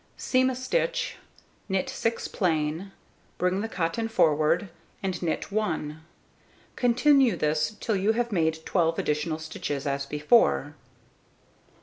[0.17, 1.17] Seam a stitch,
[1.69, 2.91] knit 6 plain,
[3.37, 4.69] bring the cotton forward,
[5.03, 6.03] and knit 1.
[6.75, 10.73] Continue this till you have made 12 additional stitches, as before.